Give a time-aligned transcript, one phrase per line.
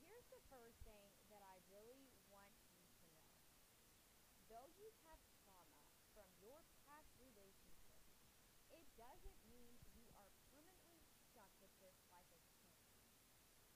[0.00, 3.12] here's the first thing that I really want you to know.
[4.48, 5.84] Though you have trauma
[6.16, 8.08] from your past relationships,
[8.72, 13.04] it doesn't mean you are permanently stuck with this life experience.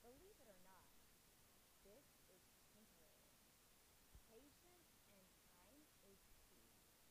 [0.01, 0.89] Believe it or not,
[1.85, 3.37] this is temporary.
[4.33, 5.21] Patience and
[5.61, 6.21] time is key,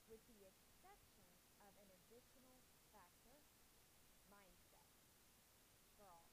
[0.09, 1.25] with the exception
[1.61, 2.57] of an additional
[2.89, 3.41] factor
[4.29, 4.89] mindset.
[5.97, 6.25] Girl,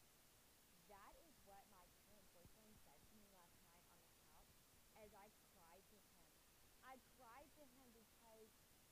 [0.89, 4.61] that is what my current boyfriend said to me last night on the couch
[5.01, 6.21] as I cried to him.
[6.85, 8.51] I cried to him because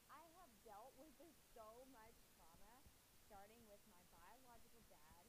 [0.09, 1.13] I have dealt with
[1.53, 2.77] so much trauma,
[3.41, 5.25] starting with my biological dad,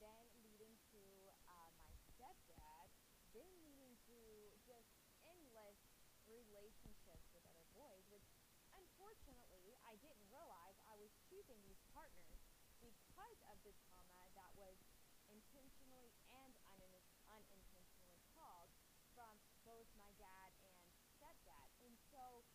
[0.00, 1.04] then leading to
[1.44, 2.88] uh, my stepdad,
[3.36, 4.16] then leading to
[4.64, 4.88] just
[5.28, 5.76] endless
[6.24, 8.24] relationships with other boys, which
[8.72, 12.40] unfortunately I didn't realize I was choosing these partners
[12.80, 14.80] because of the trauma that was
[15.28, 17.04] intentionally and unin-
[17.36, 18.80] unintentionally caused
[19.12, 19.36] from
[19.68, 20.72] both my dad and
[21.20, 21.68] stepdad.
[21.84, 22.48] And so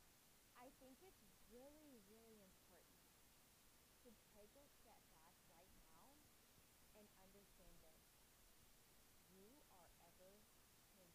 [0.57, 1.21] I think it's
[1.53, 2.97] really, really important
[4.07, 6.15] to take a step back right now
[6.95, 7.99] and understand this.
[9.35, 10.31] You are ever
[10.63, 11.11] changing.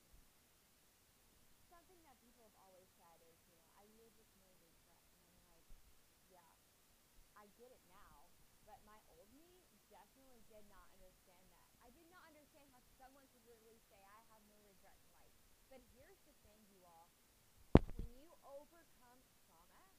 [1.73, 5.09] Something that people have always said is, you know, I live with no regrets.
[5.17, 5.73] And I'm like,
[6.29, 6.53] yeah,
[7.43, 8.31] I get it now,
[8.63, 11.75] but my old me definitely did not understand that.
[11.83, 15.35] I did not understand how someone could literally say, I have no regret in life.
[15.67, 17.11] But here's the thing, you all
[17.99, 19.91] when you overcome trauma,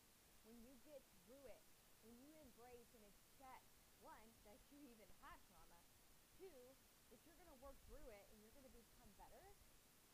[0.48, 1.68] when you get through it,
[2.08, 3.68] when you embrace and accept,
[4.00, 5.84] one, that you even had trauma,
[6.40, 6.80] two,
[7.12, 9.52] that you're going to work through it and you're going to become better,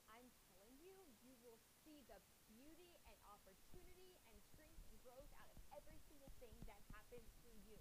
[0.09, 2.17] I'm telling you, you will see the
[2.49, 5.58] beauty and opportunity and strength and growth out of
[6.39, 7.75] that happens to you.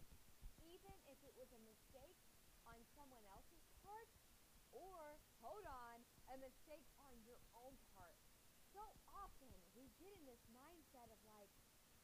[0.67, 2.19] Even if it was a mistake
[2.67, 4.11] on someone else's part,
[4.75, 6.03] or, hold on,
[6.35, 8.19] a mistake on your own part.
[8.75, 8.83] So
[9.15, 9.49] often
[9.79, 11.49] we get in this mindset of like,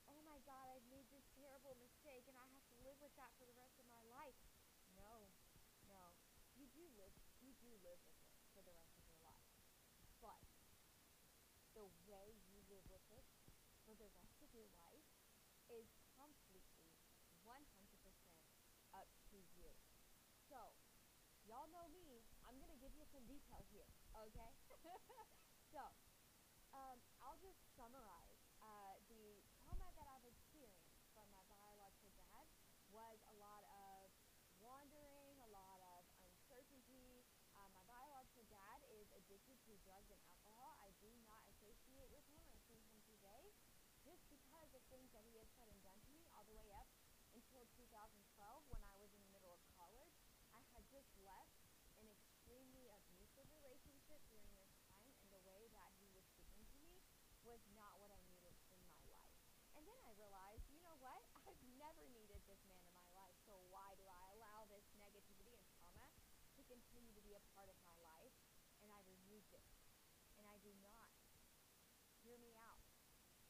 [0.09, 3.35] oh my God, I've made this terrible mistake and I have to live with that
[3.37, 4.39] for the rest of my life.
[4.97, 5.29] No,
[5.91, 6.03] no.
[6.57, 7.13] You do live
[7.43, 9.45] you do live with it for the rest of your life.
[10.23, 10.41] But
[11.77, 13.27] the way you live with it
[13.85, 15.05] for the rest of your life
[15.69, 16.04] is
[17.55, 17.71] 100%
[18.99, 19.71] up to you.
[20.51, 20.59] So,
[21.47, 22.27] y'all know me.
[22.43, 24.51] I'm going to give you some details here, okay?
[25.75, 25.83] so,
[26.75, 28.43] um, I'll just summarize.
[28.59, 32.49] Uh, the trauma that I've experienced from my biological dad
[32.91, 34.11] was a lot of
[34.59, 37.23] wandering, a lot of uncertainty.
[37.55, 40.75] Uh, my biological dad is addicted to drugs and alcohol.
[40.83, 43.55] I do not associate with him or see him today
[44.03, 46.73] just because of things that he had said and done to me all the way
[46.75, 46.94] up
[47.65, 50.13] until 2012 when I was in the middle of college.
[50.53, 51.57] I had just left
[51.97, 56.77] an extremely abusive relationship during this time, and the way that he was speaking to
[56.85, 57.01] me
[57.41, 59.41] was not what I needed in my life.
[59.81, 61.25] And then I realized, you know what?
[61.49, 65.57] I've never needed this man in my life, so why do I allow this negativity
[65.57, 66.13] and trauma
[66.61, 68.37] to continue to be a part of my life?
[68.85, 69.65] And I removed it.
[70.37, 71.17] And I do not,
[72.21, 72.85] hear me out,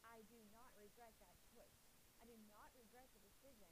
[0.07, 1.83] I do not regret that choice.
[2.25, 3.69] I do not regret the decision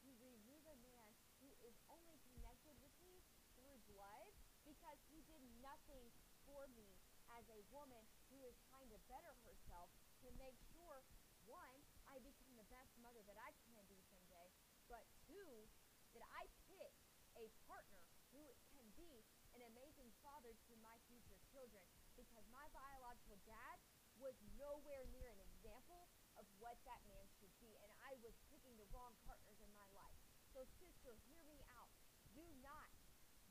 [0.00, 1.12] to remove a man
[1.44, 3.22] who is only connected with me
[3.54, 4.26] through blood
[4.66, 6.10] because he did nothing
[6.42, 6.90] for me
[7.38, 9.86] as a woman who is trying to better herself
[10.26, 11.06] to make sure,
[11.46, 11.78] one,
[12.10, 14.50] I become the best mother that I can be someday,
[14.90, 15.70] but two,
[16.18, 16.90] that I pick
[17.38, 18.02] a partner
[18.34, 18.42] who
[18.74, 19.22] can be
[19.54, 21.86] an amazing father to my future children
[22.18, 23.78] because my biological dad
[24.18, 27.72] was nowhere near an example of what that man should be.
[27.80, 30.19] And I was picking the wrong partners in my life.
[30.60, 31.88] So, sister, hear me out.
[32.36, 32.92] Do not,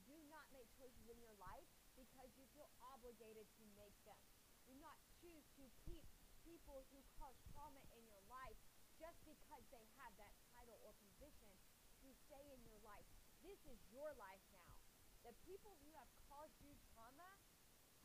[0.05, 1.65] do not make choices in your life
[1.97, 4.21] because you feel obligated to make them.
[4.69, 6.05] Do not choose to keep
[6.45, 8.53] people who cause trauma in your life
[9.01, 11.49] just because they have that title or position
[12.05, 13.09] to stay in your life.
[13.41, 14.69] This is your life now.
[15.25, 17.41] The people who have caused you trauma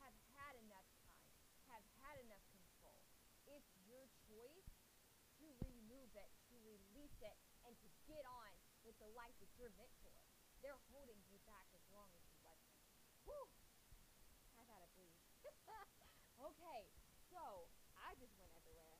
[0.00, 1.28] have had enough time,
[1.68, 3.04] have had enough control.
[3.52, 4.72] It's your choice
[5.44, 7.36] to remove it, to release it,
[7.68, 8.44] and to get on
[8.94, 10.14] with the life that you're meant for.
[10.62, 12.79] They're holding you back as long as you let them.
[13.26, 13.50] Whew!
[14.55, 15.19] I gotta breathe.
[16.55, 16.87] okay,
[17.26, 17.67] so
[17.99, 18.94] I just went everywhere.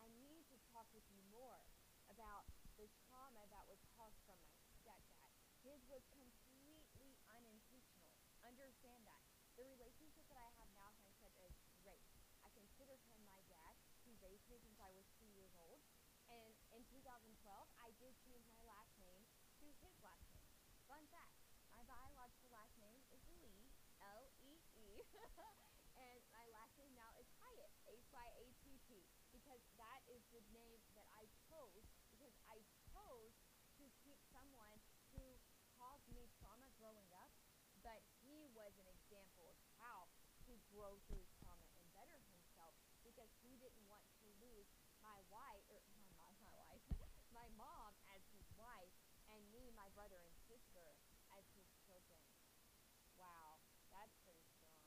[0.00, 1.60] I need to talk with you more
[2.08, 2.48] about
[2.80, 5.28] the trauma that was caused from my stepdad.
[5.60, 8.08] His was completely unintentional.
[8.48, 9.20] Understand that.
[9.60, 12.08] The relationship that I have now with my stepdad is great.
[12.40, 13.76] I consider him my dad.
[14.08, 15.84] He raised me since I was two years old.
[16.32, 17.36] And in 2012,
[17.84, 18.63] I did change my
[19.74, 20.46] to his last name.
[20.86, 21.34] Fun fact
[21.74, 25.02] my biological last name is Lee, L E E.
[25.98, 29.02] and my last name now is Hyatt, H Y A T T,
[29.34, 31.82] because that is the name that I chose
[32.14, 32.62] because I
[32.94, 33.34] chose
[33.82, 34.78] to keep someone
[35.10, 35.34] who
[35.74, 37.34] caused me trauma growing up,
[37.82, 40.06] but he was an example of how
[40.46, 44.70] to grow through trauma and better himself because he didn't want to lose
[45.02, 45.82] my wife or
[46.14, 46.82] my, my wife,
[47.34, 48.94] my mom as his wife,
[49.34, 50.96] and me, my brother and sister
[51.36, 52.16] as his children.
[53.20, 53.60] Wow,
[53.92, 54.80] that's pretty strong.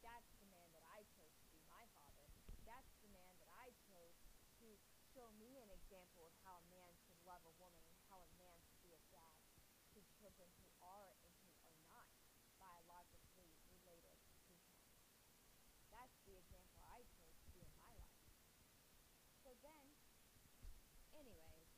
[0.00, 2.24] That's the man that I chose to be my father.
[2.64, 4.16] That's the man that I chose
[4.64, 4.68] to
[5.12, 8.32] show me an example of how a man should love a woman and how a
[8.40, 9.44] man should be a dad
[9.92, 12.08] to children who are and who are not
[12.56, 13.52] biologically
[13.84, 14.64] related to him.
[15.92, 18.32] That's the example I chose to be in my life.
[19.44, 19.92] So then,
[21.12, 21.68] anyways,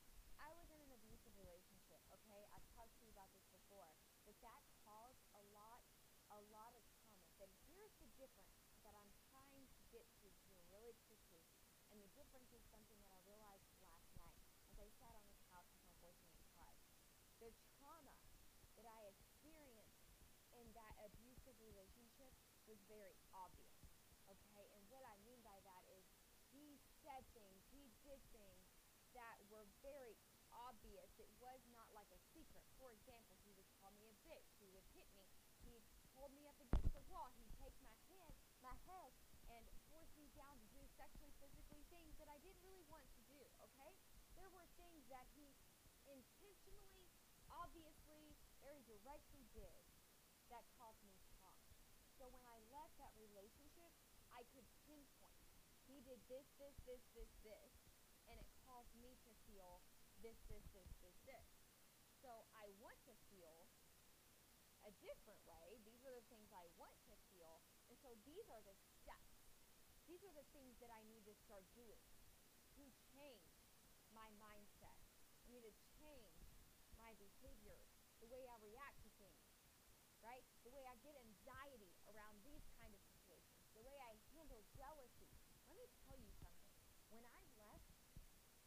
[0.40, 2.48] I was in an abusive relationship, okay?
[2.56, 3.92] I've talked to you about this before.
[4.08, 5.80] But that caused a lot,
[6.32, 7.28] a lot of trauma.
[7.36, 8.52] But here's the difference
[8.84, 11.44] that I'm trying to get to here really quickly.
[11.92, 14.40] And the difference is something that I realized last night
[14.70, 16.80] as I sat on the couch with my boyfriend and cried.
[17.42, 17.50] The
[17.80, 18.16] trauma
[18.76, 20.04] that I experienced
[20.54, 22.32] in that abusive relationship
[22.68, 23.80] was very obvious.
[24.28, 24.64] Okay?
[24.78, 26.04] And what I mean by that is
[26.54, 28.64] he said things, he did things
[29.16, 30.14] that were very
[30.54, 31.10] obvious.
[31.18, 32.62] It was not like a secret.
[32.78, 33.39] For example,
[33.90, 34.46] he call me a bitch.
[34.62, 35.26] He would hit me.
[35.66, 35.82] He'd
[36.14, 37.34] hold me up against the wall.
[37.42, 38.30] He'd take my head,
[38.62, 39.10] my head,
[39.50, 43.22] and force me down to do sexually, physically things that I didn't really want to
[43.26, 43.42] do.
[43.66, 43.90] Okay?
[44.38, 45.58] There were things that he
[46.06, 47.10] intentionally,
[47.50, 49.82] obviously, very directly did
[50.54, 51.74] that caused me trauma.
[52.14, 53.90] So when I left that relationship,
[54.30, 55.50] I could pinpoint.
[55.90, 57.74] He did this, this, this, this, this,
[58.30, 59.82] and it caused me to feel
[60.22, 61.48] this, this, this, this, this.
[62.22, 63.16] So I want to
[64.90, 65.78] a different way.
[65.86, 67.62] These are the things I want to feel.
[67.86, 69.38] And so these are the steps.
[70.10, 72.02] These are the things that I need to start doing
[72.74, 72.82] to
[73.14, 73.54] change
[74.10, 74.98] my mindset.
[75.38, 76.34] I need to change
[76.98, 77.78] my behavior,
[78.18, 79.46] the way I react to things,
[80.26, 80.42] right?
[80.66, 85.30] The way I get anxiety around these kind of situations, the way I handle jealousy.
[85.70, 86.74] Let me tell you something.
[87.14, 87.94] When I left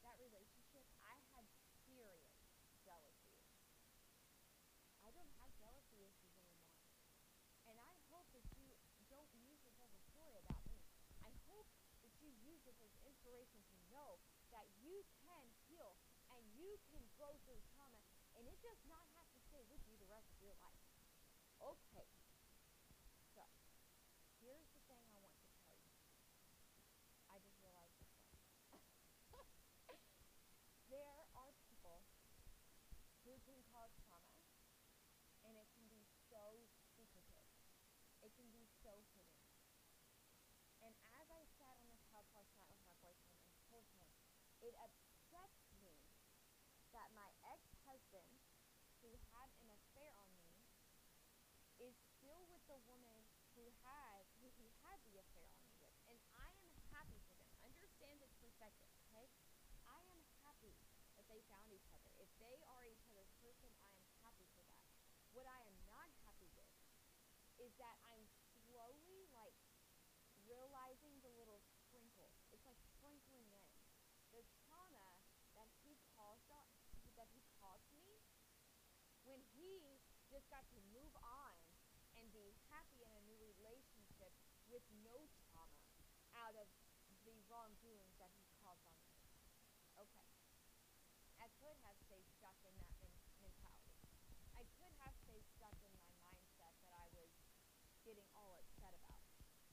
[0.07, 1.43] that relationship, I had
[1.83, 2.23] serious
[2.81, 3.33] jealousy
[5.03, 6.79] I don't have jealousy issues anymore.
[7.67, 8.71] And I hope that you
[9.11, 10.79] don't use this as a story about me.
[11.19, 11.67] I hope
[11.99, 14.19] that you use this as inspiration to know
[14.51, 15.95] that you can heal
[16.35, 18.03] and you can grow through trauma
[18.37, 20.83] and it does not have to stay with you the rest of your life.
[21.63, 22.07] Okay.
[23.33, 23.43] So,
[24.43, 25.95] here's the thing I want to tell you.
[27.31, 28.13] I just realized this
[30.93, 31.23] there are
[31.83, 32.05] people
[33.27, 34.39] who can cause trauma
[35.43, 35.99] and it can be
[36.31, 36.63] so
[36.95, 37.49] secretive.
[38.23, 39.43] It can be so hidden.
[40.79, 44.07] And as I sat on the couch last night with my boyfriend and told him,
[44.63, 45.91] it upsets me
[46.95, 48.31] that my ex-husband,
[49.03, 50.63] who had an affair on me,
[51.83, 53.27] is still with the woman
[53.59, 55.91] who has who he had the affair on me with.
[56.07, 57.51] And I am happy for them.
[57.67, 59.27] Understand this perspective, okay?
[59.83, 60.71] I am happy
[61.19, 62.07] that they found each other.
[62.17, 64.79] If they are each other's person, I am happy for that.
[65.35, 66.71] What I am not happy with
[67.59, 68.23] is that I'm
[68.63, 69.57] slowly like
[70.47, 72.33] realizing the little sprinkles.
[72.53, 73.65] It's like sprinkling in
[74.33, 75.21] the trauma
[75.53, 76.65] that he caused on,
[77.17, 78.21] that he caused me
[79.33, 79.97] when he
[80.29, 81.57] just got to move on
[82.21, 84.29] and be happy in a new relationship
[84.69, 85.81] with no trauma
[86.37, 86.69] out of
[87.25, 89.17] the wrongdoings that he caused on me.
[89.97, 90.29] Okay.
[91.41, 94.05] I could have stayed stuck in that men- mentality.
[94.53, 97.33] I could have stayed stuck in my mindset that I was
[98.05, 99.17] getting all upset about.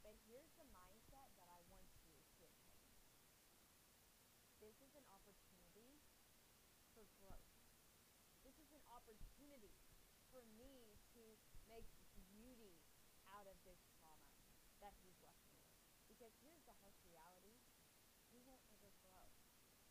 [0.00, 2.96] But here's the mindset that I want you to attain.
[4.56, 6.00] This is an opportunity
[6.96, 7.59] for growth.
[8.90, 9.70] Opportunity
[10.34, 11.22] for me to
[11.70, 11.86] make
[12.34, 12.74] beauty
[13.30, 14.34] out of this trauma
[14.82, 15.70] that he's left me with.
[16.10, 17.54] Because here's the harsh reality.
[18.34, 19.30] He won't ever grow.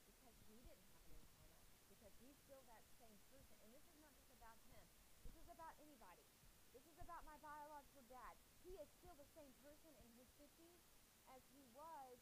[0.04, 1.48] Because he didn't have any trauma.
[1.88, 3.56] Because he's still that same person.
[3.64, 4.84] And this is not just about him.
[5.24, 6.28] This is about anybody.
[6.76, 8.36] This is about my biological dad.
[8.62, 10.84] He is still the same person in his 50s
[11.32, 12.20] as he was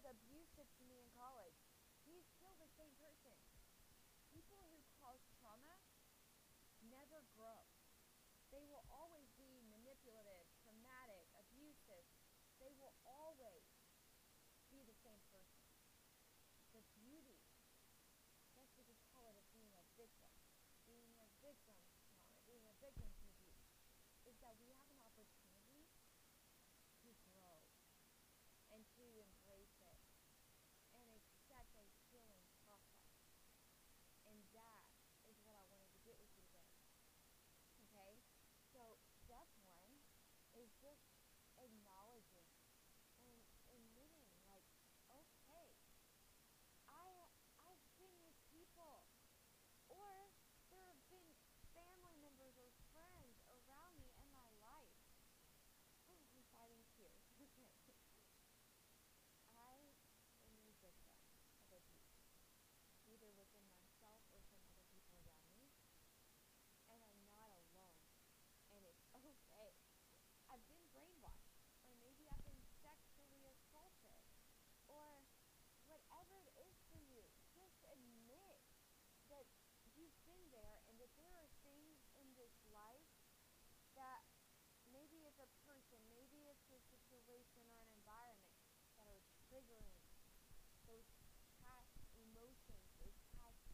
[0.00, 1.60] was abusive to me in college.
[2.08, 3.36] He's still the same person.
[4.32, 5.76] People who cause trauma
[6.88, 7.68] never grow.
[8.48, 12.08] They will always be manipulative, traumatic, abusive.
[12.56, 13.68] They will always
[14.72, 15.68] be the same person.
[16.72, 17.44] The beauty,
[18.56, 20.32] that's what we call it as being a victim.
[20.88, 23.76] Being a victim to trauma, being a victim to abuse,
[24.24, 24.89] is that we have
[87.40, 88.52] situation or an environment
[89.00, 89.96] that are triggering
[90.84, 91.08] those
[91.64, 93.64] past emotions, those past,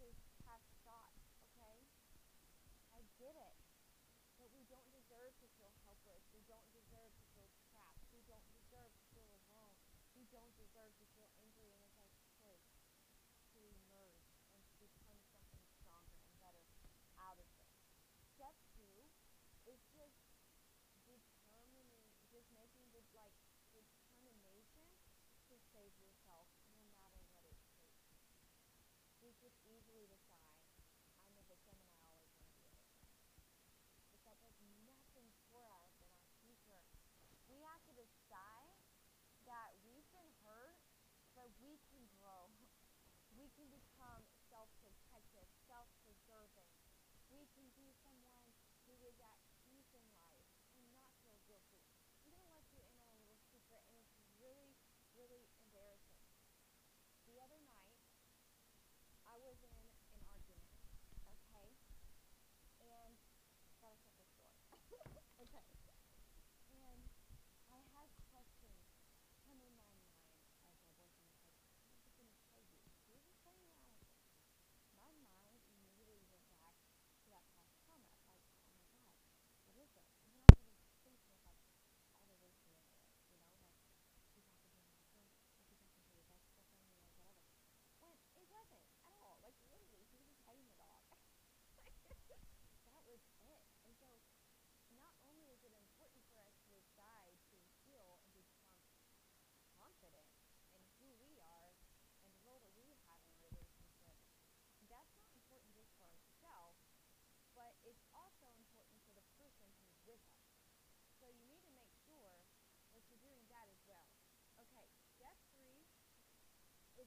[0.00, 1.20] those past thoughts,
[1.52, 1.84] okay?
[2.96, 3.56] I get it.
[4.40, 6.24] But we don't deserve to feel helpless.
[6.32, 8.00] We don't deserve to feel trapped.
[8.16, 9.76] We don't deserve to feel alone.
[10.16, 11.06] We don't deserve to
[22.46, 23.34] was making was like
[23.74, 24.86] determination
[25.50, 28.06] to save yourself no matter what it takes.
[29.18, 30.54] We just easily decide,
[31.26, 33.26] I'm a victim and I always want to be a victim.
[34.14, 34.54] But that does
[34.86, 36.86] nothing for us in our future.
[37.50, 38.78] We have to decide
[39.50, 40.78] that we've been hurt,
[41.34, 42.54] but we can grow.
[43.34, 46.70] We can become self-protective, self-preserving.
[47.26, 48.46] We can be someone
[48.86, 49.45] who is at
[55.28, 55.55] really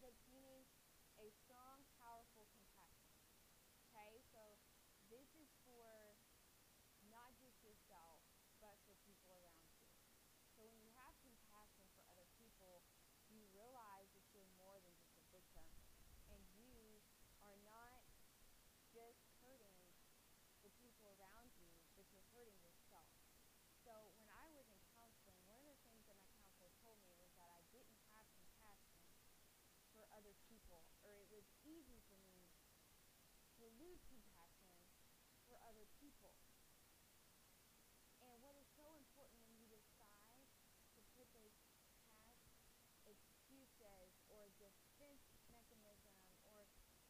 [0.02, 0.59] that you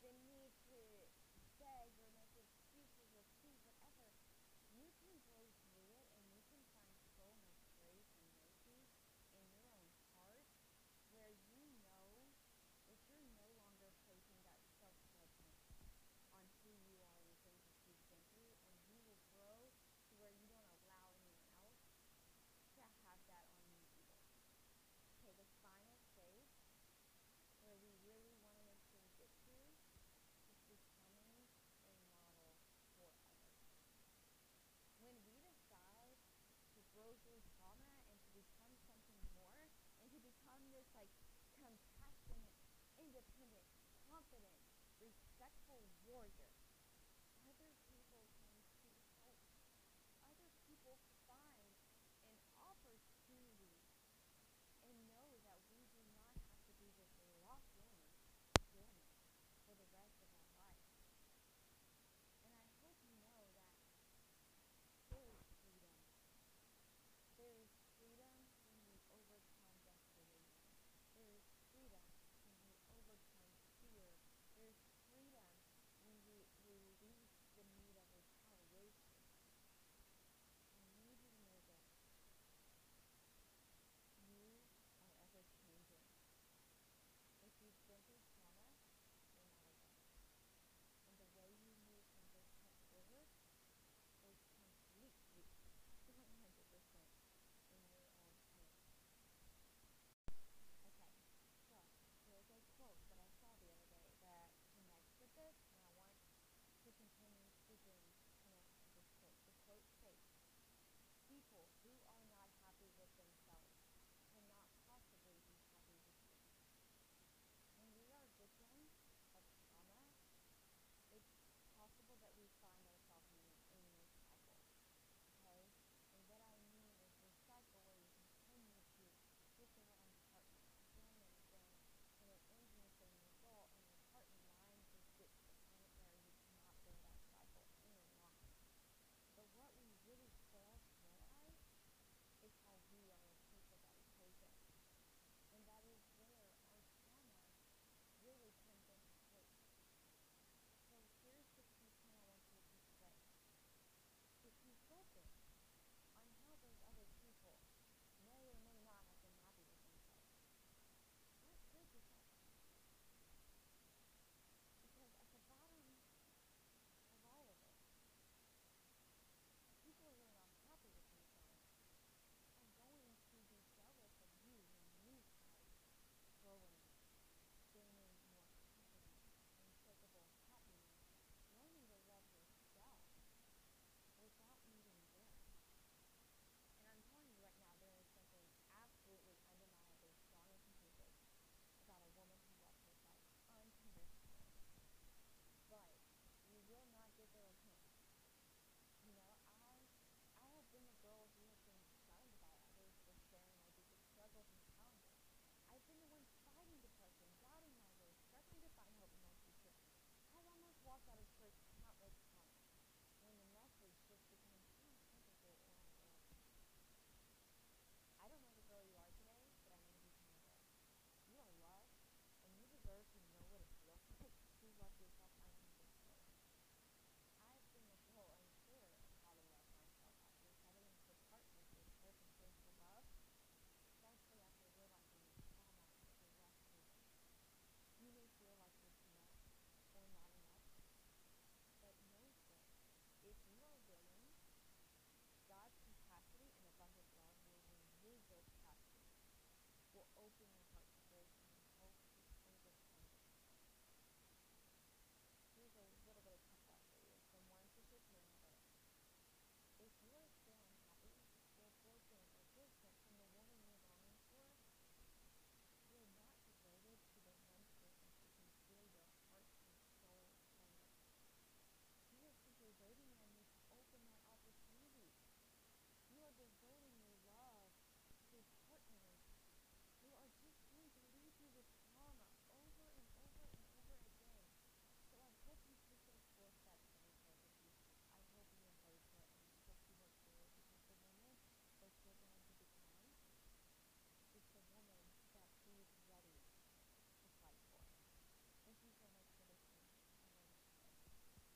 [0.10, 0.69] the need